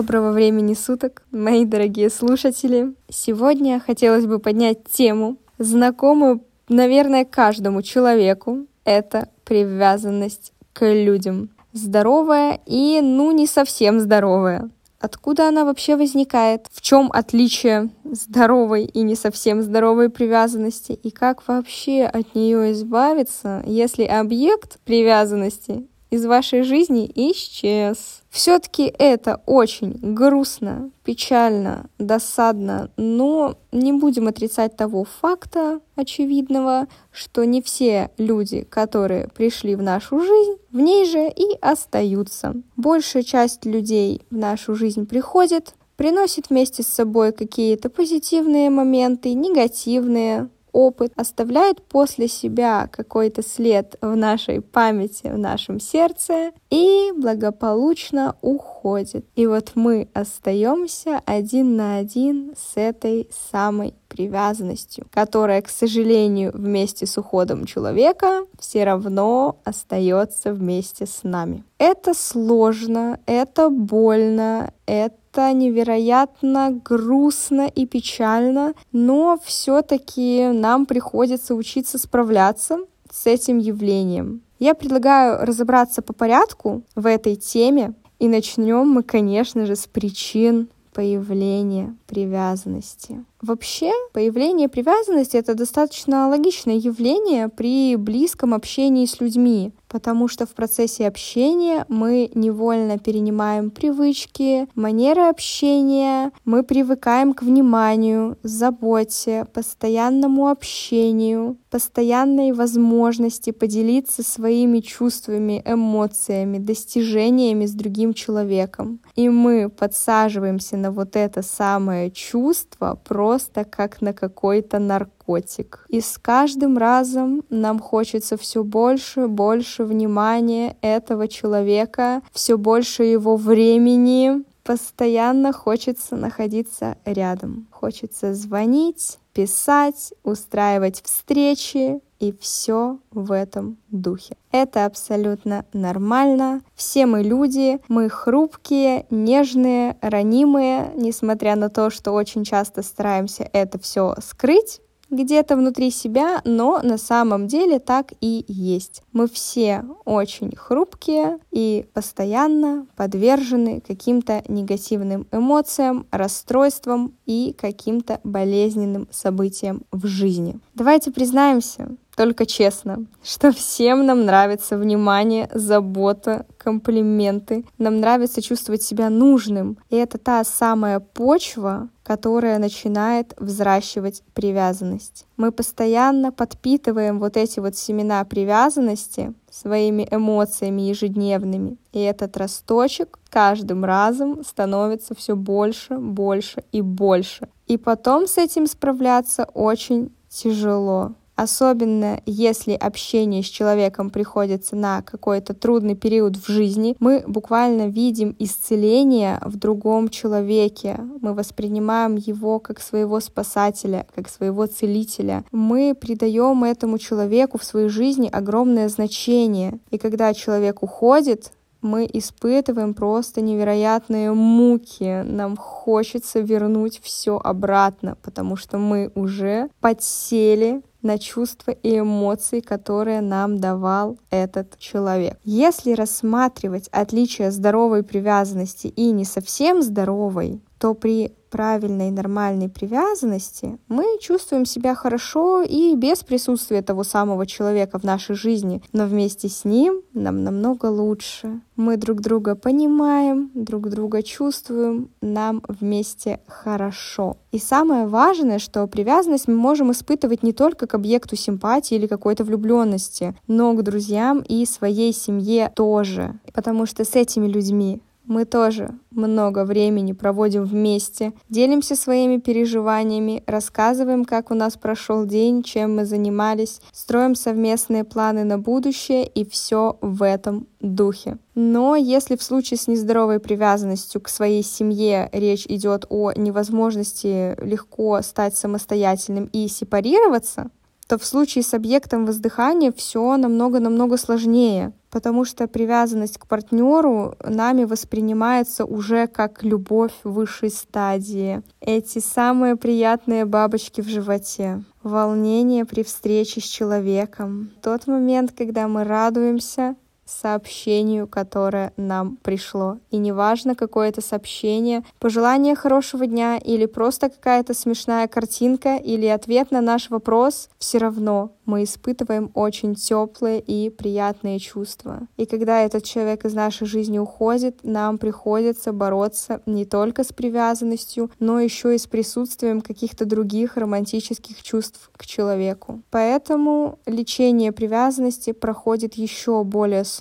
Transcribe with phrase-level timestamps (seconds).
[0.00, 2.94] Доброго времени суток, мои дорогие слушатели.
[3.10, 8.64] Сегодня хотелось бы поднять тему, знакомую, наверное, каждому человеку.
[8.86, 11.50] Это привязанность к людям.
[11.74, 14.70] Здоровая и, ну, не совсем здоровая.
[15.00, 16.64] Откуда она вообще возникает?
[16.72, 20.92] В чем отличие здоровой и не совсем здоровой привязанности?
[20.92, 28.22] И как вообще от нее избавиться, если объект привязанности из вашей жизни исчез.
[28.28, 37.62] Все-таки это очень грустно, печально, досадно, но не будем отрицать того факта очевидного, что не
[37.62, 42.54] все люди, которые пришли в нашу жизнь, в ней же и остаются.
[42.76, 50.48] Большая часть людей в нашу жизнь приходит, приносит вместе с собой какие-то позитивные моменты, негативные,
[50.72, 59.26] опыт оставляет после себя какой-то след в нашей памяти, в нашем сердце и благополучно уходит.
[59.36, 67.06] И вот мы остаемся один на один с этой самой привязанностью, которая, к сожалению, вместе
[67.06, 71.64] с уходом человека все равно остается вместе с нами.
[71.78, 81.98] Это сложно, это больно, это это невероятно грустно и печально, но все-таки нам приходится учиться
[81.98, 82.78] справляться
[83.10, 84.42] с этим явлением.
[84.58, 90.68] Я предлагаю разобраться по порядку в этой теме, и начнем мы, конечно же, с причин
[90.92, 93.24] появления привязанности.
[93.42, 100.50] Вообще, появление привязанности— это достаточно логичное явление при близком общении с людьми, потому что в
[100.50, 111.56] процессе общения мы невольно перенимаем привычки, манеры общения, мы привыкаем к вниманию, заботе, постоянному общению,
[111.70, 119.00] постоянной возможности поделиться своими чувствами, эмоциями, достижениями с другим человеком.
[119.14, 125.86] И мы подсаживаемся на вот это самое чувство про просто как на какой-то наркотик.
[125.88, 133.36] И с каждым разом нам хочется все больше, больше внимания этого человека, все больше его
[133.36, 137.68] времени, постоянно хочется находиться рядом.
[137.70, 144.36] Хочется звонить, писать, устраивать встречи, и все в этом духе.
[144.52, 146.60] Это абсолютно нормально.
[146.74, 153.78] Все мы люди, мы хрупкие, нежные, ранимые, несмотря на то, что очень часто стараемся это
[153.78, 159.02] все скрыть где-то внутри себя, но на самом деле так и есть.
[159.12, 169.82] Мы все очень хрупкие и постоянно подвержены каким-то негативным эмоциям, расстройствам и каким-то болезненным событиям
[169.90, 170.58] в жизни.
[170.74, 177.64] Давайте признаемся, только честно, что всем нам нравится внимание, забота, комплименты.
[177.78, 179.78] Нам нравится чувствовать себя нужным.
[179.88, 185.26] И это та самая почва, которая начинает взращивать привязанность.
[185.36, 191.76] Мы постоянно подпитываем вот эти вот семена привязанности своими эмоциями ежедневными.
[191.92, 197.48] И этот росточек каждым разом становится все больше, больше и больше.
[197.66, 205.54] И потом с этим справляться очень тяжело особенно если общение с человеком приходится на какой-то
[205.54, 211.00] трудный период в жизни, мы буквально видим исцеление в другом человеке.
[211.22, 215.42] Мы воспринимаем его как своего спасателя, как своего целителя.
[215.50, 219.78] Мы придаем этому человеку в своей жизни огромное значение.
[219.90, 225.22] И когда человек уходит, мы испытываем просто невероятные муки.
[225.22, 233.20] Нам хочется вернуть все обратно, потому что мы уже подсели на чувства и эмоции, которые
[233.20, 235.38] нам давал этот человек.
[235.44, 244.18] Если рассматривать отличие здоровой привязанности и не совсем здоровой, то при правильной нормальной привязанности мы
[244.20, 249.64] чувствуем себя хорошо и без присутствия того самого человека в нашей жизни, но вместе с
[249.64, 251.60] ним нам намного лучше.
[251.76, 257.36] Мы друг друга понимаем, друг друга чувствуем, нам вместе хорошо.
[257.52, 262.44] И самое важное, что привязанность мы можем испытывать не только к объекту симпатии или какой-то
[262.44, 266.38] влюбленности, но к друзьям и своей семье тоже.
[266.52, 268.00] Потому что с этими людьми
[268.30, 275.64] мы тоже много времени проводим вместе, делимся своими переживаниями, рассказываем, как у нас прошел день,
[275.64, 281.38] чем мы занимались, строим совместные планы на будущее и все в этом духе.
[281.56, 288.22] Но если в случае с нездоровой привязанностью к своей семье речь идет о невозможности легко
[288.22, 290.70] стать самостоятельным и сепарироваться,
[291.08, 294.92] то в случае с объектом воздыхания все намного-намного сложнее.
[295.10, 301.62] Потому что привязанность к партнеру нами воспринимается уже как любовь высшей стадии.
[301.80, 309.04] Эти самые приятные бабочки в животе, волнение при встрече с человеком, тот момент, когда мы
[309.04, 309.96] радуемся
[310.30, 312.98] сообщению, которое нам пришло.
[313.10, 319.70] И неважно, какое это сообщение, пожелание хорошего дня или просто какая-то смешная картинка или ответ
[319.70, 325.20] на наш вопрос, все равно мы испытываем очень теплые и приятные чувства.
[325.36, 331.30] И когда этот человек из нашей жизни уходит, нам приходится бороться не только с привязанностью,
[331.38, 336.02] но еще и с присутствием каких-то других романтических чувств к человеку.
[336.10, 340.19] Поэтому лечение привязанности проходит еще более сложно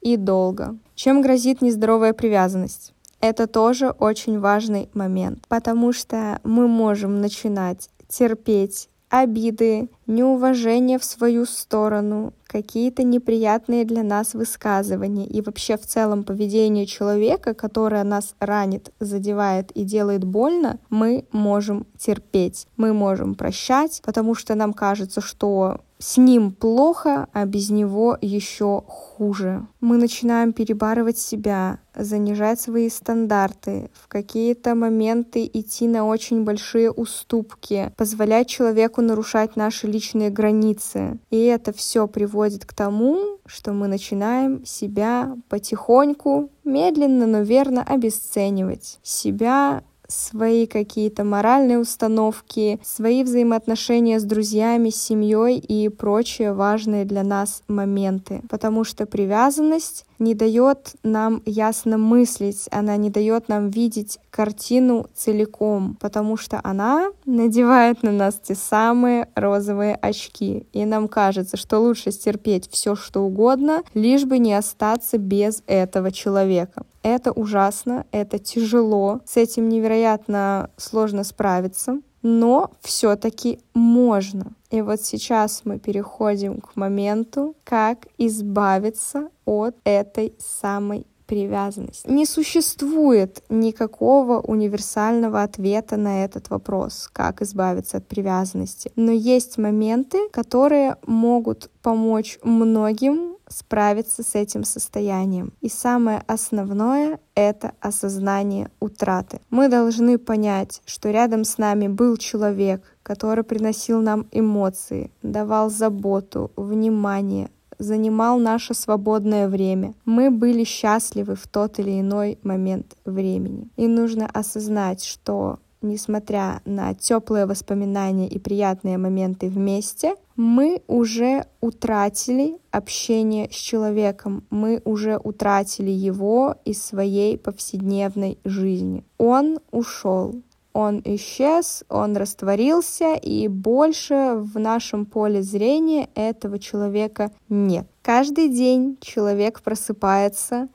[0.00, 0.76] и долго.
[0.94, 2.92] Чем грозит нездоровая привязанность?
[3.20, 11.44] Это тоже очень важный момент, потому что мы можем начинать терпеть обиды, неуважение в свою
[11.44, 18.92] сторону, какие-то неприятные для нас высказывания и вообще в целом поведение человека, которое нас ранит,
[19.00, 25.78] задевает и делает больно, мы можем терпеть, мы можем прощать, потому что нам кажется, что
[26.02, 29.64] с ним плохо, а без него еще хуже.
[29.80, 37.92] Мы начинаем перебарывать себя, занижать свои стандарты, в какие-то моменты идти на очень большие уступки,
[37.96, 41.20] позволять человеку нарушать наши личные границы.
[41.30, 48.98] И это все приводит к тому, что мы начинаем себя потихоньку, медленно, но верно обесценивать.
[49.02, 57.22] Себя свои какие-то моральные установки, свои взаимоотношения с друзьями, с семьей и прочие важные для
[57.22, 58.42] нас моменты.
[58.48, 65.96] Потому что привязанность не дает нам ясно мыслить, она не дает нам видеть картину целиком,
[66.00, 70.66] потому что она надевает на нас те самые розовые очки.
[70.72, 76.12] И нам кажется, что лучше стерпеть все, что угодно, лишь бы не остаться без этого
[76.12, 76.84] человека.
[77.02, 84.52] Это ужасно, это тяжело, с этим невероятно сложно справиться, но все-таки можно.
[84.70, 92.08] И вот сейчас мы переходим к моменту, как избавиться от этой самой привязанности.
[92.08, 98.92] Не существует никакого универсального ответа на этот вопрос, как избавиться от привязанности.
[98.96, 105.52] Но есть моменты, которые могут помочь многим справиться с этим состоянием.
[105.60, 109.40] И самое основное— это осознание утраты.
[109.50, 116.50] Мы должны понять, что рядом с нами был человек, который приносил нам эмоции, давал заботу,
[116.56, 119.94] внимание, занимал наше свободное время.
[120.04, 123.68] Мы были счастливы в тот или иной момент времени.
[123.76, 132.58] И нужно осознать, что несмотря на теплые воспоминания и приятные моменты вместе, мы уже утратили
[132.70, 139.04] общение с человеком, мы уже утратили его из своей повседневной жизни.
[139.18, 140.34] Он ушел,
[140.72, 147.86] он исчез, он растворился, и больше в нашем поле зрения этого человека нет.
[148.00, 150.68] Каждый день человек просыпается,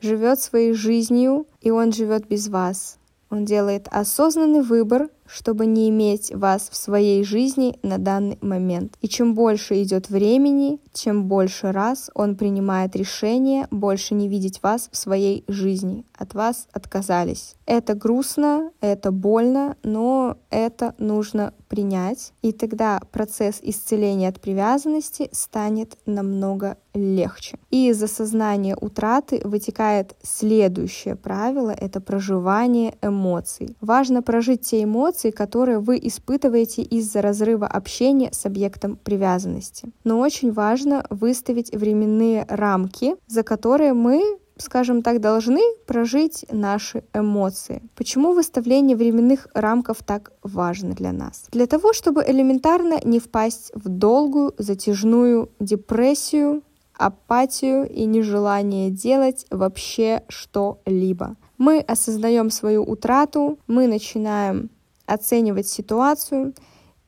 [0.00, 2.98] живет своей жизнью, и он живет без вас.
[3.34, 8.94] Он делает осознанный выбор, чтобы не иметь вас в своей жизни на данный момент.
[9.00, 14.88] И чем больше идет времени, чем больше раз он принимает решение больше не видеть вас
[14.90, 16.04] в своей жизни.
[16.16, 17.56] От вас отказались.
[17.66, 22.32] Это грустно, это больно, но это нужно принять.
[22.42, 27.58] И тогда процесс исцеления от привязанности станет намного легче.
[27.70, 33.76] И из осознания утраты вытекает следующее правило— это проживание эмоций.
[33.80, 39.92] Важно прожить те эмоции, которые вы испытываете из-за разрыва общения с объектом привязанности.
[40.04, 47.82] Но очень важно выставить временные рамки, за которые мы скажем так, должны прожить наши эмоции.
[47.96, 51.46] Почему выставление временных рамков так важно для нас?
[51.50, 56.62] Для того, чтобы элементарно не впасть в долгую, затяжную депрессию,
[56.96, 61.36] апатию и нежелание делать вообще что-либо.
[61.58, 64.70] Мы осознаем свою утрату, мы начинаем
[65.06, 66.54] оценивать ситуацию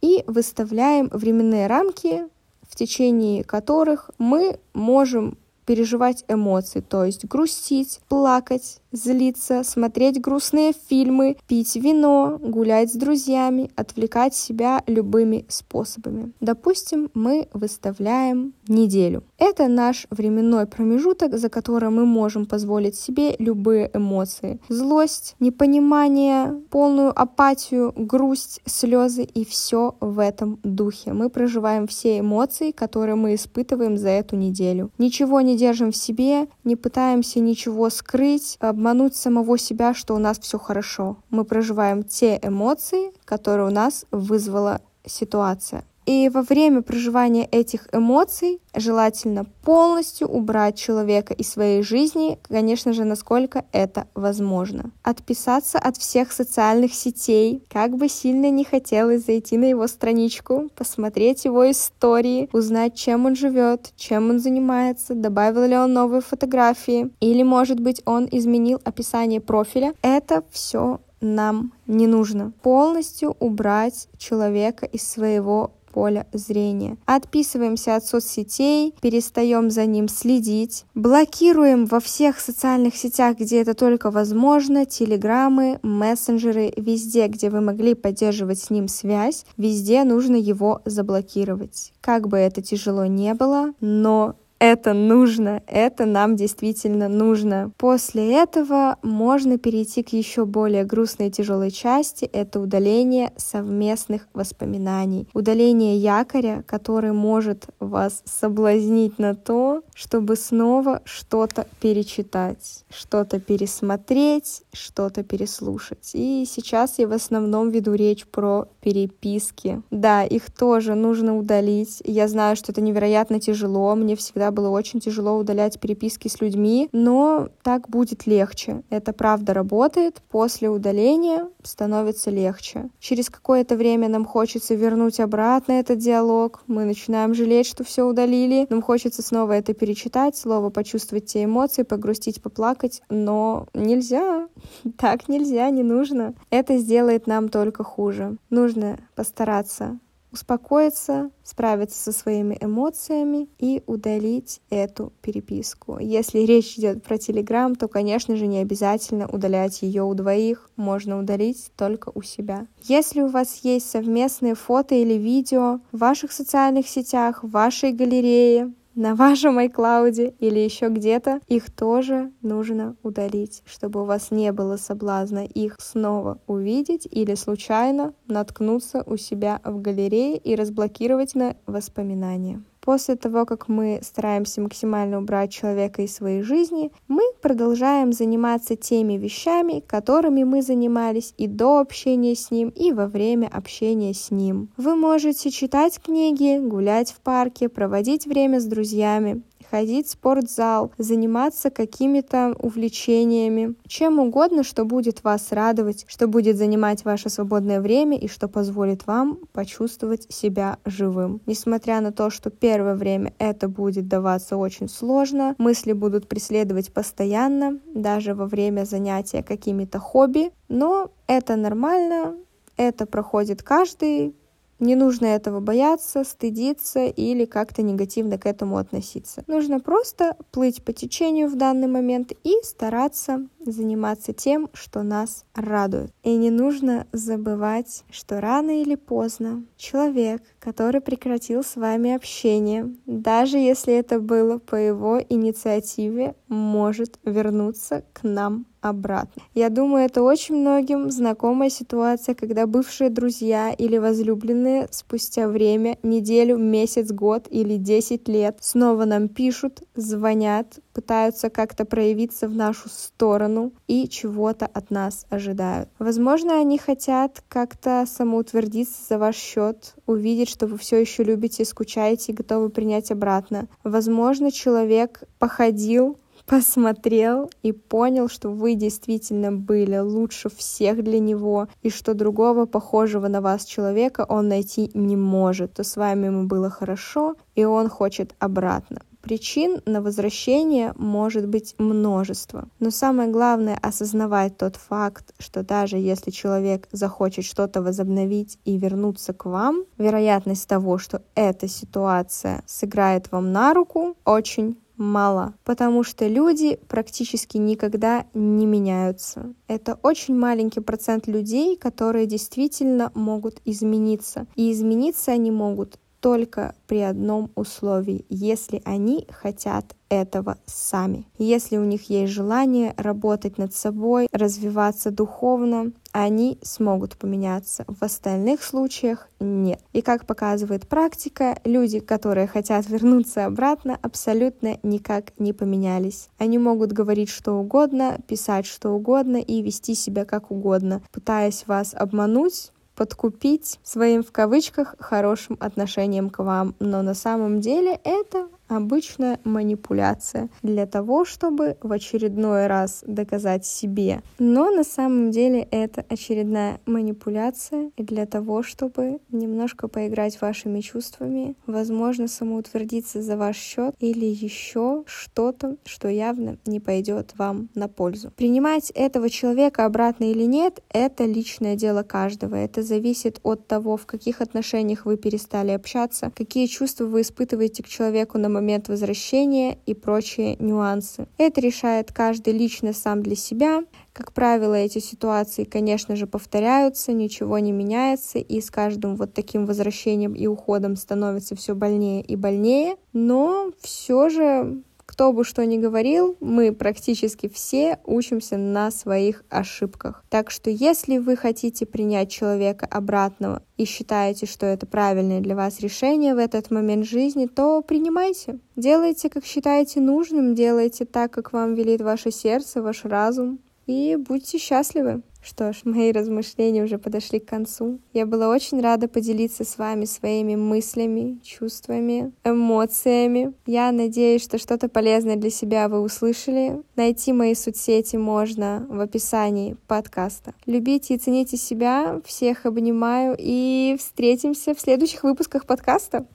[0.00, 2.28] и выставляем временные рамки,
[2.62, 11.36] в течение которых мы можем переживать эмоции, то есть грустить, плакать, злиться, смотреть грустные фильмы,
[11.46, 16.32] пить вино, гулять с друзьями, отвлекать себя любыми способами.
[16.40, 19.24] Допустим, мы выставляем неделю.
[19.38, 24.60] Это наш временной промежуток, за которым мы можем позволить себе любые эмоции.
[24.68, 31.12] Злость, непонимание, полную апатию, грусть, слезы и все в этом духе.
[31.12, 34.90] Мы проживаем все эмоции, которые мы испытываем за эту неделю.
[34.98, 40.38] Ничего не держим в себе, не пытаемся ничего скрыть, обмануть самого себя, что у нас
[40.38, 41.16] все хорошо.
[41.30, 45.84] Мы проживаем те эмоции, которые у нас вызвала ситуация.
[46.06, 53.04] И во время проживания этих эмоций желательно полностью убрать человека из своей жизни, конечно же,
[53.04, 54.92] насколько это возможно.
[55.02, 61.44] Отписаться от всех социальных сетей, как бы сильно не хотелось зайти на его страничку, посмотреть
[61.44, 67.42] его истории, узнать, чем он живет, чем он занимается, добавил ли он новые фотографии, или,
[67.42, 69.92] может быть, он изменил описание профиля.
[70.02, 72.52] Это все нам не нужно.
[72.62, 76.98] Полностью убрать человека из своего поля зрения.
[77.06, 84.10] Отписываемся от соцсетей, перестаем за ним следить, блокируем во всех социальных сетях, где это только
[84.10, 91.94] возможно, телеграммы, мессенджеры, везде, где вы могли поддерживать с ним связь, везде нужно его заблокировать.
[92.02, 97.72] Как бы это тяжело не было, но это нужно, это нам действительно нужно.
[97.76, 105.28] После этого можно перейти к еще более грустной и тяжелой части, это удаление совместных воспоминаний.
[105.34, 115.22] Удаление якоря, который может вас соблазнить на то, чтобы снова что-то перечитать, что-то пересмотреть, что-то
[115.22, 116.10] переслушать.
[116.14, 119.82] И сейчас я в основном веду речь про переписки.
[119.90, 122.00] Да, их тоже нужно удалить.
[122.04, 126.40] Я знаю, что это невероятно тяжело, мне всегда всегда было очень тяжело удалять переписки с
[126.40, 128.82] людьми, но так будет легче.
[128.90, 130.22] Это правда работает.
[130.30, 132.88] После удаления становится легче.
[133.00, 136.62] Через какое-то время нам хочется вернуть обратно этот диалог.
[136.68, 138.66] Мы начинаем жалеть, что все удалили.
[138.70, 143.02] Нам хочется снова это перечитать, слово почувствовать те эмоции, погрустить, поплакать.
[143.10, 144.48] Но нельзя.
[144.98, 146.34] Так нельзя, не нужно.
[146.50, 148.36] Это сделает нам только хуже.
[148.50, 149.98] Нужно постараться
[150.36, 155.98] успокоиться, справиться со своими эмоциями и удалить эту переписку.
[155.98, 161.18] Если речь идет про Телеграм, то, конечно же, не обязательно удалять ее у двоих, можно
[161.18, 162.66] удалить только у себя.
[162.82, 168.72] Если у вас есть совместные фото или видео в ваших социальных сетях, в вашей галерее,
[168.96, 174.76] на вашем iCloud или еще где-то, их тоже нужно удалить, чтобы у вас не было
[174.76, 182.62] соблазна их снова увидеть или случайно наткнуться у себя в галерее и разблокировать на воспоминания.
[182.86, 189.14] После того, как мы стараемся максимально убрать человека из своей жизни, мы продолжаем заниматься теми
[189.14, 194.68] вещами, которыми мы занимались и до общения с ним, и во время общения с ним.
[194.76, 201.70] Вы можете читать книги, гулять в парке, проводить время с друзьями, ходить в спортзал, заниматься
[201.70, 208.28] какими-то увлечениями, чем угодно, что будет вас радовать, что будет занимать ваше свободное время и
[208.28, 211.40] что позволит вам почувствовать себя живым.
[211.46, 217.78] Несмотря на то, что первое время это будет даваться очень сложно, мысли будут преследовать постоянно,
[217.94, 222.36] даже во время занятия какими-то хобби, но это нормально,
[222.76, 224.34] это проходит каждый,
[224.78, 229.44] не нужно этого бояться, стыдиться или как-то негативно к этому относиться.
[229.46, 236.12] Нужно просто плыть по течению в данный момент и стараться заниматься тем, что нас радует.
[236.22, 243.58] И не нужно забывать, что рано или поздно человек, который прекратил с вами общение, даже
[243.58, 249.42] если это было по его инициативе, может вернуться к нам обратно.
[249.54, 256.56] Я думаю, это очень многим знакомая ситуация, когда бывшие друзья или возлюбленные спустя время, неделю,
[256.56, 263.74] месяц, год или 10 лет снова нам пишут, звонят, пытаются как-то проявиться в нашу сторону
[263.86, 265.90] и чего-то от нас ожидают.
[265.98, 272.32] Возможно, они хотят как-то самоутвердиться за ваш счет, увидеть, что вы все еще любите, скучаете
[272.32, 273.68] и готовы принять обратно.
[273.84, 281.90] Возможно, человек походил посмотрел и понял, что вы действительно были лучше всех для него, и
[281.90, 286.70] что другого похожего на вас человека он найти не может, то с вами ему было
[286.70, 289.02] хорошо, и он хочет обратно.
[289.26, 296.30] Причин на возвращение может быть множество, но самое главное осознавать тот факт, что даже если
[296.30, 303.50] человек захочет что-то возобновить и вернуться к вам, вероятность того, что эта ситуация сыграет вам
[303.50, 309.54] на руку, очень мало, потому что люди практически никогда не меняются.
[309.66, 314.46] Это очень маленький процент людей, которые действительно могут измениться.
[314.54, 321.26] И измениться они могут только при одном условии, если они хотят этого сами.
[321.38, 327.84] Если у них есть желание работать над собой, развиваться духовно, они смогут поменяться.
[327.88, 329.80] В остальных случаях нет.
[329.92, 336.28] И как показывает практика, люди, которые хотят вернуться обратно, абсолютно никак не поменялись.
[336.38, 341.94] Они могут говорить что угодно, писать что угодно и вести себя как угодно, пытаясь вас
[341.94, 346.74] обмануть, подкупить своим в кавычках хорошим отношением к вам.
[346.80, 354.22] Но на самом деле это обычная манипуляция для того, чтобы в очередной раз доказать себе.
[354.38, 362.28] Но на самом деле это очередная манипуляция для того, чтобы немножко поиграть вашими чувствами, возможно,
[362.28, 368.32] самоутвердиться за ваш счет или еще что-то, что явно не пойдет вам на пользу.
[368.36, 372.54] Принимать этого человека обратно или нет, это личное дело каждого.
[372.54, 377.88] Это зависит от того, в каких отношениях вы перестали общаться, какие чувства вы испытываете к
[377.88, 381.28] человеку на момент возвращения и прочие нюансы.
[381.38, 383.84] Это решает каждый лично сам для себя.
[384.12, 389.66] Как правило, эти ситуации, конечно же, повторяются, ничего не меняется, и с каждым вот таким
[389.66, 392.96] возвращением и уходом становится все больнее и больнее.
[393.12, 394.82] Но все же
[395.16, 400.22] кто бы что ни говорил, мы практически все учимся на своих ошибках.
[400.28, 405.80] Так что если вы хотите принять человека обратного и считаете, что это правильное для вас
[405.80, 408.58] решение в этот момент жизни, то принимайте.
[408.76, 414.58] Делайте, как считаете нужным, делайте так, как вам велит ваше сердце, ваш разум, и будьте
[414.58, 415.22] счастливы.
[415.46, 418.00] Что ж, мои размышления уже подошли к концу.
[418.12, 423.52] Я была очень рада поделиться с вами своими мыслями, чувствами, эмоциями.
[423.64, 426.82] Я надеюсь, что что-то полезное для себя вы услышали.
[426.96, 430.52] Найти мои соцсети можно в описании подкаста.
[430.66, 432.20] Любите и цените себя.
[432.24, 436.26] Всех обнимаю и встретимся в следующих выпусках подкаста.